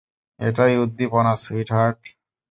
এটাই 0.39 0.73
উদ্দীপনা, 0.77 1.33
সুইটহার্ট। 1.43 2.01